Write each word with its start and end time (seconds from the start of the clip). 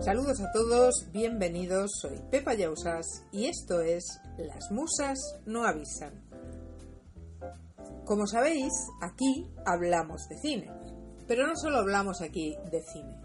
Saludos 0.00 0.40
a 0.40 0.50
todos, 0.52 1.06
bienvenidos, 1.12 1.90
soy 2.00 2.18
Pepa 2.30 2.54
Yausas 2.54 3.24
y 3.32 3.46
esto 3.46 3.80
es 3.80 4.02
Las 4.38 4.70
Musas 4.70 5.18
no 5.46 5.64
avisan. 5.64 6.24
Como 8.04 8.26
sabéis, 8.26 8.72
aquí 9.00 9.46
hablamos 9.64 10.28
de 10.28 10.38
cine, 10.38 10.70
pero 11.28 11.46
no 11.46 11.54
solo 11.54 11.78
hablamos 11.78 12.22
aquí 12.22 12.56
de 12.72 12.82
cine. 12.82 13.20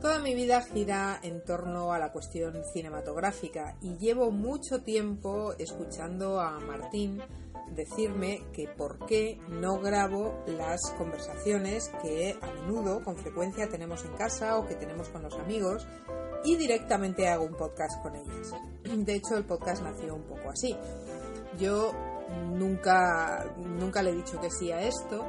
Toda 0.00 0.18
mi 0.18 0.34
vida 0.34 0.60
gira 0.60 1.20
en 1.22 1.44
torno 1.44 1.92
a 1.92 1.98
la 1.98 2.10
cuestión 2.10 2.62
cinematográfica 2.72 3.76
y 3.80 3.96
llevo 3.96 4.30
mucho 4.30 4.82
tiempo 4.82 5.52
escuchando 5.58 6.40
a 6.40 6.58
Martín 6.58 7.22
decirme 7.70 8.42
que 8.52 8.68
por 8.68 9.04
qué 9.06 9.40
no 9.48 9.78
grabo 9.80 10.42
las 10.46 10.80
conversaciones 10.98 11.90
que 12.02 12.36
a 12.40 12.52
menudo, 12.52 13.02
con 13.02 13.16
frecuencia, 13.16 13.68
tenemos 13.68 14.04
en 14.04 14.12
casa 14.12 14.58
o 14.58 14.66
que 14.66 14.74
tenemos 14.74 15.08
con 15.08 15.22
los 15.22 15.34
amigos 15.38 15.86
y 16.44 16.56
directamente 16.56 17.28
hago 17.28 17.44
un 17.44 17.54
podcast 17.54 18.02
con 18.02 18.14
ellas. 18.14 18.52
De 18.84 19.14
hecho, 19.14 19.36
el 19.36 19.44
podcast 19.44 19.82
nació 19.82 20.14
un 20.14 20.24
poco 20.24 20.50
así. 20.50 20.76
Yo 21.58 21.92
nunca, 22.52 23.54
nunca 23.56 24.02
le 24.02 24.10
he 24.10 24.14
dicho 24.14 24.40
que 24.40 24.50
sí 24.50 24.70
a 24.70 24.82
esto, 24.82 25.24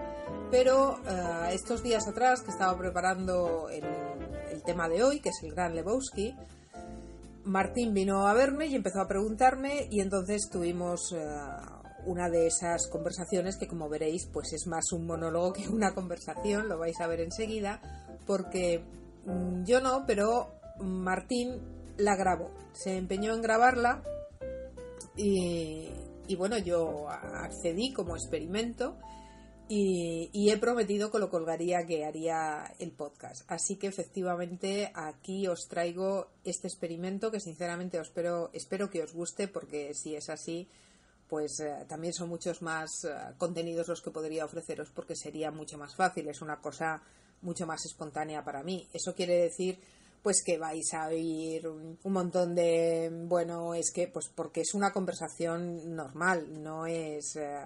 pero 0.51 0.99
eh, 1.07 1.53
estos 1.53 1.83
días 1.83 2.07
atrás 2.07 2.41
que 2.41 2.51
estaba 2.51 2.77
preparando 2.77 3.69
el, 3.69 3.83
tema 4.65 4.89
de 4.89 5.03
hoy, 5.03 5.19
que 5.19 5.29
es 5.29 5.43
el 5.43 5.53
Gran 5.53 5.75
Lebowski, 5.75 6.35
Martín 7.43 7.93
vino 7.93 8.25
a 8.27 8.33
verme 8.33 8.65
y 8.65 8.75
empezó 8.75 9.01
a 9.01 9.07
preguntarme 9.07 9.87
y 9.91 10.01
entonces 10.01 10.49
tuvimos 10.51 11.11
uh, 11.11 11.74
una 12.05 12.29
de 12.29 12.47
esas 12.47 12.87
conversaciones 12.87 13.57
que 13.57 13.67
como 13.67 13.89
veréis 13.89 14.27
pues 14.31 14.53
es 14.53 14.67
más 14.67 14.91
un 14.91 15.05
monólogo 15.05 15.53
que 15.53 15.67
una 15.67 15.93
conversación, 15.93 16.67
lo 16.67 16.77
vais 16.77 16.99
a 16.99 17.07
ver 17.07 17.21
enseguida, 17.21 17.81
porque 18.25 18.83
mmm, 19.25 19.63
yo 19.65 19.81
no, 19.81 20.05
pero 20.05 20.51
Martín 20.79 21.61
la 21.97 22.15
grabó, 22.15 22.51
se 22.73 22.97
empeñó 22.97 23.33
en 23.33 23.41
grabarla 23.41 24.03
y, 25.17 26.35
bueno, 26.37 26.57
yo 26.57 27.07
accedí 27.09 27.93
como 27.93 28.15
experimento 28.15 28.97
y, 29.69 30.29
y, 30.33 30.51
he 30.51 30.57
prometido 30.57 31.09
que 31.09 31.19
lo 31.19 31.29
colgaría 31.29 31.85
que 31.85 32.05
haría 32.05 32.71
el 32.79 32.91
podcast. 32.91 33.43
Así 33.47 33.77
que 33.77 33.87
efectivamente 33.87 34.91
aquí 34.93 35.47
os 35.47 35.67
traigo 35.67 36.27
este 36.43 36.67
experimento 36.67 37.31
que 37.31 37.39
sinceramente 37.39 37.99
os 37.99 38.09
espero, 38.09 38.49
espero 38.53 38.89
que 38.89 39.01
os 39.01 39.13
guste 39.13 39.47
porque 39.47 39.93
si 39.93 40.15
es 40.15 40.29
así 40.29 40.67
pues 41.27 41.59
eh, 41.59 41.85
también 41.87 42.13
son 42.13 42.29
muchos 42.29 42.61
más 42.61 43.03
eh, 43.03 43.13
contenidos 43.37 43.87
los 43.87 44.01
que 44.01 44.11
podría 44.11 44.45
ofreceros 44.45 44.91
porque 44.91 45.15
sería 45.15 45.51
mucho 45.51 45.77
más 45.77 45.95
fácil, 45.95 46.27
es 46.27 46.41
una 46.41 46.61
cosa 46.61 47.01
mucho 47.41 47.65
más 47.65 47.85
espontánea 47.85 48.43
para 48.43 48.63
mí. 48.63 48.87
Eso 48.93 49.13
quiere 49.13 49.37
decir 49.37 49.79
pues 50.21 50.41
que 50.43 50.57
vais 50.57 50.91
a 50.95 51.05
oír 51.05 51.67
un, 51.67 51.99
montón 52.05 52.55
de 52.55 53.11
bueno 53.27 53.75
es 53.75 53.91
que 53.91 54.07
pues 54.07 54.27
porque 54.33 54.61
es 54.61 54.73
una 54.73 54.91
conversación 54.91 55.95
normal 55.95 56.63
no 56.63 56.87
es 56.87 57.35
eh, 57.35 57.63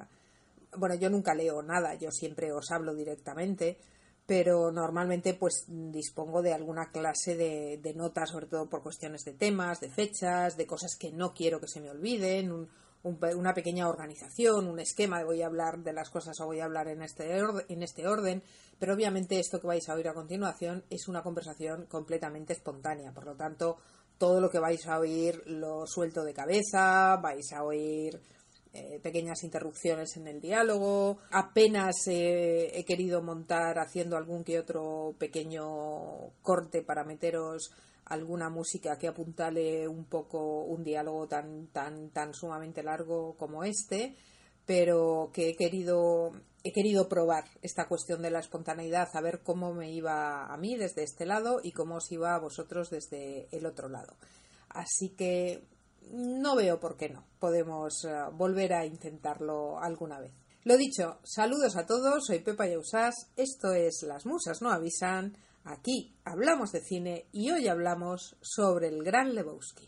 bueno 0.75 0.95
yo 0.95 1.09
nunca 1.09 1.33
leo 1.33 1.61
nada 1.61 1.95
yo 1.95 2.11
siempre 2.11 2.51
os 2.51 2.69
hablo 2.71 2.93
directamente 2.93 3.77
pero 4.25 4.73
normalmente 4.73 5.35
pues 5.35 5.63
dispongo 5.69 6.41
de 6.41 6.53
alguna 6.53 6.91
clase 6.91 7.37
de, 7.37 7.79
de 7.81 7.93
notas 7.93 8.31
sobre 8.31 8.47
todo 8.47 8.67
por 8.67 8.83
cuestiones 8.83 9.23
de 9.23 9.35
temas 9.35 9.79
de 9.79 9.89
fechas 9.89 10.57
de 10.57 10.67
cosas 10.67 10.97
que 10.99 11.13
no 11.13 11.33
quiero 11.33 11.61
que 11.61 11.69
se 11.69 11.79
me 11.79 11.89
olviden 11.89 12.51
un, 12.51 12.67
un, 13.03 13.17
una 13.35 13.53
pequeña 13.53 13.87
organización, 13.87 14.67
un 14.67 14.79
esquema 14.79 15.23
voy 15.23 15.41
a 15.41 15.47
hablar 15.47 15.79
de 15.79 15.93
las 15.93 16.09
cosas 16.09 16.39
o 16.39 16.45
voy 16.45 16.59
a 16.59 16.65
hablar 16.65 16.87
en 16.87 17.01
este, 17.01 17.41
orden, 17.41 17.65
en 17.69 17.83
este 17.83 18.07
orden, 18.07 18.43
pero 18.77 18.93
obviamente 18.93 19.39
esto 19.39 19.59
que 19.59 19.67
vais 19.67 19.87
a 19.89 19.93
oír 19.93 20.07
a 20.07 20.13
continuación 20.13 20.83
es 20.89 21.07
una 21.07 21.23
conversación 21.23 21.85
completamente 21.85 22.53
espontánea, 22.53 23.13
por 23.13 23.25
lo 23.25 23.35
tanto 23.35 23.77
todo 24.17 24.41
lo 24.41 24.49
que 24.49 24.59
vais 24.59 24.85
a 24.87 24.99
oír 24.99 25.41
lo 25.45 25.87
suelto 25.87 26.23
de 26.23 26.33
cabeza, 26.33 27.15
vais 27.17 27.53
a 27.53 27.63
oír 27.63 28.19
eh, 28.73 28.99
pequeñas 29.01 29.43
interrupciones 29.43 30.15
en 30.17 30.27
el 30.27 30.41
diálogo, 30.41 31.19
apenas 31.31 31.95
eh, 32.07 32.69
he 32.77 32.85
querido 32.85 33.21
montar 33.21 33.79
haciendo 33.79 34.17
algún 34.17 34.43
que 34.43 34.59
otro 34.59 35.15
pequeño 35.17 36.33
corte 36.41 36.83
para 36.83 37.03
meteros 37.03 37.71
alguna 38.09 38.49
música 38.49 38.97
que 38.97 39.07
apuntale 39.07 39.87
un 39.87 40.05
poco 40.05 40.63
un 40.63 40.83
diálogo 40.83 41.27
tan 41.27 41.67
tan 41.67 42.09
tan 42.09 42.33
sumamente 42.33 42.83
largo 42.83 43.35
como 43.37 43.63
este 43.63 44.15
pero 44.65 45.31
que 45.33 45.49
he 45.49 45.55
querido 45.55 46.31
he 46.63 46.71
querido 46.71 47.07
probar 47.07 47.45
esta 47.61 47.87
cuestión 47.87 48.21
de 48.21 48.31
la 48.31 48.39
espontaneidad 48.39 49.09
a 49.13 49.21
ver 49.21 49.41
cómo 49.43 49.73
me 49.73 49.91
iba 49.91 50.45
a 50.45 50.57
mí 50.57 50.75
desde 50.75 51.03
este 51.03 51.25
lado 51.25 51.59
y 51.63 51.71
cómo 51.71 51.95
os 51.95 52.11
iba 52.11 52.35
a 52.35 52.39
vosotros 52.39 52.89
desde 52.89 53.47
el 53.55 53.65
otro 53.65 53.89
lado. 53.89 54.15
Así 54.69 55.09
que 55.09 55.63
no 56.11 56.55
veo 56.55 56.79
por 56.79 56.97
qué 56.97 57.09
no. 57.09 57.25
Podemos 57.39 58.03
uh, 58.03 58.31
volver 58.35 58.73
a 58.73 58.85
intentarlo 58.85 59.79
alguna 59.79 60.19
vez 60.19 60.33
lo 60.63 60.77
dicho 60.77 61.19
saludos 61.23 61.75
a 61.75 61.85
todos 61.85 62.25
soy 62.25 62.39
Pepa 62.39 62.67
Yausás 62.67 63.31
esto 63.35 63.73
es 63.73 64.03
las 64.03 64.25
musas 64.25 64.61
no 64.61 64.71
avisan 64.71 65.37
Aquí 65.69 66.15
hablamos 66.25 66.71
de 66.71 66.81
cine 66.81 67.27
y 67.31 67.51
hoy 67.51 67.67
hablamos 67.67 68.35
sobre 68.41 68.87
el 68.87 69.03
gran 69.03 69.35
Lebowski. 69.35 69.87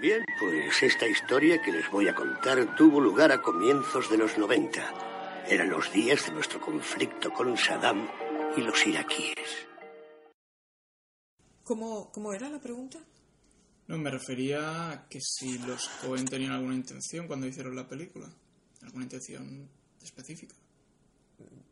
Bien, 0.00 0.24
pues 0.38 0.82
esta 0.82 1.08
historia 1.08 1.60
que 1.62 1.72
les 1.72 1.90
voy 1.90 2.06
a 2.06 2.14
contar 2.14 2.76
tuvo 2.76 3.00
lugar 3.00 3.32
a 3.32 3.40
comienzos 3.42 4.10
de 4.10 4.18
los 4.18 4.36
90. 4.36 5.46
Eran 5.48 5.70
los 5.70 5.92
días 5.92 6.26
de 6.26 6.32
nuestro 6.32 6.60
conflicto 6.60 7.32
con 7.32 7.56
Saddam 7.56 8.08
y 8.56 8.60
los 8.60 8.86
iraquíes. 8.86 9.66
¿Cómo, 11.64 12.12
cómo 12.12 12.32
era 12.32 12.48
la 12.48 12.60
pregunta? 12.60 12.98
No, 13.88 13.98
me 13.98 14.10
refería 14.10 14.90
a 14.90 15.08
que 15.08 15.20
si 15.20 15.58
los 15.58 15.88
Cohen 16.02 16.26
tenían 16.26 16.52
alguna 16.52 16.74
intención 16.74 17.26
cuando 17.26 17.46
hicieron 17.46 17.74
la 17.74 17.88
película. 17.88 18.28
¿Alguna 18.86 19.04
intención 19.04 19.68
específica? 20.02 20.54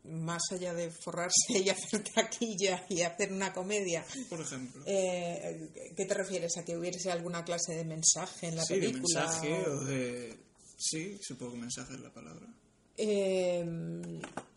más 0.09 0.43
allá 0.51 0.73
de 0.73 0.91
forrarse 0.91 1.59
y 1.59 1.69
hacer 1.69 2.03
taquilla 2.03 2.85
y 2.89 3.01
hacer 3.01 3.31
una 3.31 3.53
comedia. 3.53 4.05
Por 4.29 4.41
ejemplo. 4.41 4.83
Eh, 4.85 5.93
¿Qué 5.95 6.05
te 6.05 6.13
refieres? 6.13 6.57
¿A 6.57 6.65
que 6.65 6.77
hubiese 6.77 7.11
alguna 7.11 7.43
clase 7.43 7.75
de 7.75 7.85
mensaje 7.85 8.47
en 8.47 8.55
la 8.55 8.63
sí, 8.63 8.75
película? 8.75 9.21
De 9.21 9.25
mensaje 9.25 9.67
o... 9.67 9.71
o 9.71 9.85
de. 9.85 10.37
Sí, 10.77 11.17
supongo 11.21 11.53
que 11.53 11.59
mensaje 11.59 11.93
es 11.93 11.99
la 11.99 12.13
palabra. 12.13 12.47
Eh, 12.97 13.65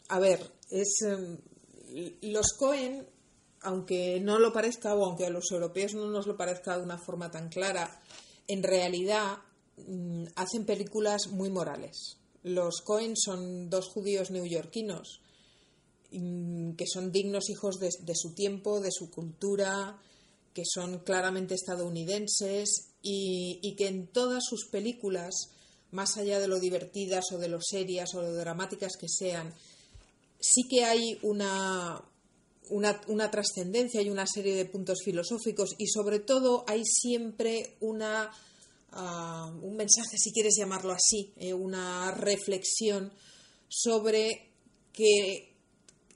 a 0.08 0.18
ver, 0.18 0.52
es. 0.70 1.02
Eh, 1.02 2.18
los 2.22 2.52
Cohen, 2.52 3.06
aunque 3.62 4.20
no 4.20 4.38
lo 4.38 4.52
parezca, 4.52 4.94
o 4.94 5.04
aunque 5.04 5.26
a 5.26 5.30
los 5.30 5.50
europeos 5.50 5.94
no 5.94 6.10
nos 6.10 6.26
lo 6.26 6.36
parezca 6.36 6.76
de 6.76 6.82
una 6.82 6.98
forma 6.98 7.30
tan 7.30 7.48
clara, 7.48 8.02
en 8.46 8.62
realidad 8.62 9.38
mm, 9.76 10.26
hacen 10.36 10.66
películas 10.66 11.28
muy 11.28 11.50
morales. 11.50 12.17
Los 12.42 12.80
Cohen 12.82 13.16
son 13.16 13.68
dos 13.70 13.88
judíos 13.88 14.30
neoyorquinos 14.30 15.20
que 16.10 16.86
son 16.86 17.12
dignos 17.12 17.50
hijos 17.50 17.78
de, 17.78 18.14
su 18.14 18.32
tiempo, 18.32 18.80
de 18.80 18.90
su 18.90 19.10
cultura, 19.10 19.98
que 20.54 20.62
son 20.64 21.00
claramente 21.00 21.54
estadounidenses 21.54 22.94
y, 23.02 23.58
y, 23.62 23.76
que 23.76 23.88
en 23.88 24.06
todas 24.06 24.44
sus 24.44 24.66
películas, 24.66 25.50
más 25.90 26.16
allá 26.16 26.40
de 26.40 26.48
lo 26.48 26.60
divertidas 26.60 27.26
o 27.32 27.38
de 27.38 27.48
lo 27.48 27.60
serias 27.60 28.14
o 28.14 28.22
de 28.22 28.28
lo 28.28 28.36
dramáticas 28.36 28.96
que 28.98 29.08
sean, 29.08 29.52
sí 30.40 30.62
que 30.68 30.84
hay 30.84 31.18
una, 31.22 32.02
una, 32.70 33.00
una 33.08 33.30
trascendencia 33.30 34.00
y 34.00 34.08
una 34.08 34.26
serie 34.26 34.54
de 34.54 34.64
puntos 34.64 35.02
filosóficos 35.04 35.74
y 35.78 35.88
sobre 35.88 36.20
todo 36.20 36.64
hay 36.66 36.82
siempre 36.84 37.76
una, 37.80 38.30
un 38.92 39.76
mensaje, 39.76 40.16
si 40.16 40.32
quieres 40.32 40.54
llamarlo 40.56 40.92
así, 40.92 41.32
eh, 41.36 41.52
una 41.52 42.10
reflexión 42.12 43.12
sobre 43.68 44.50
que 44.92 45.54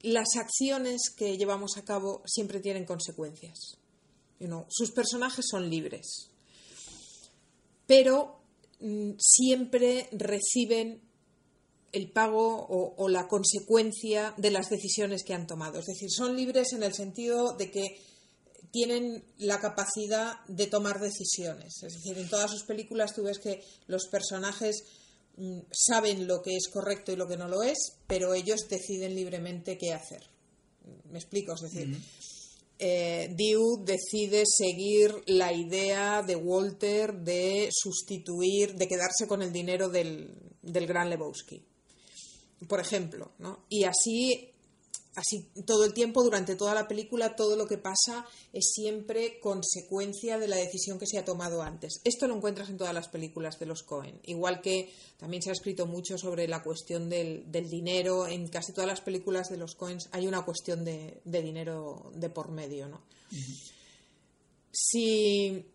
las 0.00 0.36
acciones 0.36 1.10
que 1.16 1.36
llevamos 1.36 1.76
a 1.76 1.84
cabo 1.84 2.22
siempre 2.26 2.60
tienen 2.60 2.84
consecuencias. 2.84 3.78
Sus 4.68 4.90
personajes 4.90 5.46
son 5.48 5.70
libres, 5.70 6.30
pero 7.86 8.40
mm, 8.80 9.12
siempre 9.18 10.08
reciben 10.10 11.00
el 11.92 12.10
pago 12.10 12.66
o, 12.68 13.08
la 13.08 13.28
consecuencia 13.28 14.34
de 14.38 14.50
las 14.50 14.70
decisiones 14.70 15.22
que 15.24 15.34
han 15.34 15.46
tomado. 15.46 15.78
Es 15.78 15.86
decir, 15.86 16.10
son 16.10 16.36
libres 16.36 16.72
en 16.72 16.82
el 16.82 16.94
sentido 16.94 17.54
de 17.56 17.70
que 17.70 18.00
tienen 18.72 19.22
la 19.38 19.60
capacidad 19.60 20.44
de 20.48 20.66
tomar 20.66 20.98
decisiones. 20.98 21.82
Es 21.82 21.94
decir, 21.94 22.18
en 22.18 22.28
todas 22.28 22.50
sus 22.50 22.64
películas 22.64 23.14
tú 23.14 23.22
ves 23.22 23.38
que 23.38 23.62
los 23.86 24.08
personajes 24.08 24.82
saben 25.70 26.26
lo 26.26 26.42
que 26.42 26.56
es 26.56 26.68
correcto 26.68 27.12
y 27.12 27.16
lo 27.16 27.28
que 27.28 27.36
no 27.36 27.48
lo 27.48 27.62
es, 27.62 27.78
pero 28.06 28.34
ellos 28.34 28.68
deciden 28.68 29.14
libremente 29.14 29.78
qué 29.78 29.92
hacer. 29.92 30.22
Me 31.10 31.18
explico, 31.18 31.54
es 31.54 31.60
decir, 31.60 31.96
eh, 32.78 33.34
Dew 33.36 33.84
decide 33.84 34.44
seguir 34.46 35.22
la 35.26 35.52
idea 35.52 36.22
de 36.22 36.36
Walter 36.36 37.14
de 37.14 37.68
sustituir, 37.70 38.74
de 38.74 38.88
quedarse 38.88 39.26
con 39.28 39.42
el 39.42 39.52
dinero 39.52 39.88
del, 39.88 40.34
del 40.62 40.86
gran 40.86 41.10
Lebowski. 41.10 41.62
por 42.68 42.80
ejemplo, 42.80 43.32
¿no? 43.38 43.66
Y 43.68 43.84
así 43.84 44.51
así 45.14 45.48
todo 45.66 45.84
el 45.84 45.92
tiempo, 45.92 46.22
durante 46.22 46.56
toda 46.56 46.74
la 46.74 46.88
película, 46.88 47.36
todo 47.36 47.56
lo 47.56 47.66
que 47.66 47.78
pasa 47.78 48.26
es 48.52 48.72
siempre 48.74 49.40
consecuencia 49.40 50.38
de 50.38 50.48
la 50.48 50.56
decisión 50.56 50.98
que 50.98 51.06
se 51.06 51.18
ha 51.18 51.24
tomado 51.24 51.62
antes. 51.62 52.00
Esto 52.04 52.26
lo 52.26 52.36
encuentras 52.36 52.70
en 52.70 52.78
todas 52.78 52.94
las 52.94 53.08
películas 53.08 53.58
de 53.58 53.66
los 53.66 53.82
Cohen. 53.82 54.20
Igual 54.24 54.60
que 54.60 54.92
también 55.18 55.42
se 55.42 55.50
ha 55.50 55.52
escrito 55.52 55.86
mucho 55.86 56.18
sobre 56.18 56.48
la 56.48 56.62
cuestión 56.62 57.08
del, 57.08 57.50
dinero. 57.50 58.26
En 58.26 58.48
casi 58.48 58.72
todas 58.72 58.88
las 58.88 59.00
películas 59.00 59.48
de 59.50 59.58
los 59.58 59.74
Cohen 59.74 59.98
hay 60.12 60.26
una 60.26 60.44
cuestión 60.44 60.84
de, 60.84 61.20
dinero 61.24 62.10
de 62.14 62.30
por 62.30 62.50
medio, 62.50 62.88
¿no? 62.88 63.02
Si, 64.70 65.66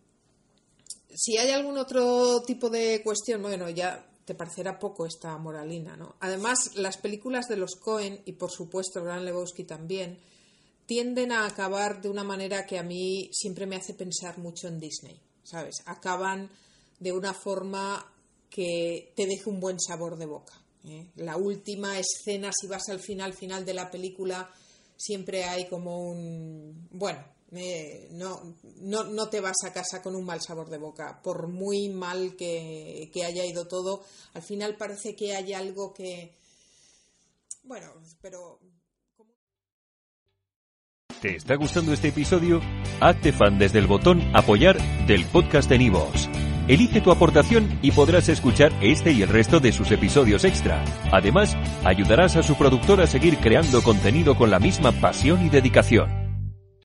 si 1.13 1.37
hay 1.37 1.51
algún 1.51 1.77
otro 1.77 2.41
tipo 2.41 2.69
de 2.69 3.03
cuestión, 3.03 3.41
bueno, 3.43 3.69
ya 3.69 4.03
te 4.27 4.35
parecerá 4.35 4.77
poco 4.77 5.05
esta 5.05 5.37
moralina, 5.37 5.95
¿no? 5.95 6.17
Además, 6.19 6.75
las 6.75 6.97
películas 6.97 7.47
de 7.47 7.55
los 7.55 7.77
Cohen 7.77 8.21
y 8.25 8.33
por 8.33 8.51
supuesto 8.51 9.01
Gran 9.01 9.23
Lebowski 9.23 9.63
también 9.63 10.19
tienden 10.85 11.31
a 11.31 11.45
acabar 11.45 12.01
de 12.01 12.09
una 12.09 12.25
manera 12.25 12.65
que 12.65 12.77
a 12.77 12.83
mí 12.83 13.29
siempre 13.31 13.65
me 13.65 13.77
hace 13.77 13.93
pensar 13.93 14.37
mucho 14.37 14.67
en 14.67 14.81
Disney, 14.81 15.17
¿sabes? 15.43 15.81
Acaban 15.85 16.49
de 16.99 17.13
una 17.13 17.33
forma 17.33 18.05
que 18.49 19.13
te 19.15 19.27
deje 19.27 19.49
un 19.49 19.61
buen 19.61 19.79
sabor 19.79 20.17
de 20.17 20.25
boca. 20.25 20.61
¿eh? 20.83 21.07
La 21.15 21.37
última 21.37 21.97
escena, 21.97 22.51
si 22.51 22.67
vas 22.67 22.89
al 22.89 22.99
final, 22.99 23.33
final 23.33 23.63
de 23.63 23.75
la 23.75 23.89
película, 23.89 24.49
siempre 24.97 25.45
hay 25.45 25.69
como 25.69 26.01
un, 26.01 26.89
bueno, 26.91 27.23
no, 27.51 28.55
no, 28.81 29.03
no, 29.05 29.29
te 29.29 29.39
vas 29.39 29.63
a 29.65 29.71
casa 29.71 30.01
con 30.01 30.15
un 30.15 30.25
mal 30.25 30.41
sabor 30.41 30.69
de 30.69 30.77
boca. 30.77 31.21
Por 31.23 31.47
muy 31.47 31.89
mal 31.89 32.35
que, 32.35 33.09
que, 33.13 33.23
haya 33.23 33.45
ido 33.45 33.67
todo, 33.67 34.03
al 34.33 34.41
final 34.41 34.75
parece 34.75 35.15
que 35.15 35.35
hay 35.35 35.53
algo 35.53 35.93
que... 35.93 36.35
Bueno, 37.63 37.93
pero... 38.21 38.59
¿Te 41.21 41.35
está 41.35 41.55
gustando 41.55 41.93
este 41.93 42.09
episodio? 42.09 42.61
Hazte 42.99 43.33
fan 43.33 43.57
desde 43.57 43.79
el 43.79 43.87
botón 43.87 44.21
apoyar 44.35 44.77
del 45.07 45.25
podcast 45.25 45.67
de 45.67 45.79
Nivos. 45.79 46.29
Elige 46.67 46.99
tu 46.99 47.11
aportación 47.11 47.79
y 47.81 47.91
podrás 47.91 48.27
escuchar 48.27 48.73
este 48.81 49.13
y 49.13 49.21
el 49.21 49.29
resto 49.29 49.59
de 49.59 49.71
sus 49.71 49.89
episodios 49.91 50.43
extra. 50.43 50.83
Además, 51.11 51.55
ayudarás 51.85 52.35
a 52.35 52.43
su 52.43 52.55
productor 52.55 52.99
a 53.01 53.07
seguir 53.07 53.37
creando 53.37 53.81
contenido 53.81 54.35
con 54.35 54.51
la 54.51 54.59
misma 54.59 54.91
pasión 54.91 55.45
y 55.45 55.49
dedicación. 55.49 56.16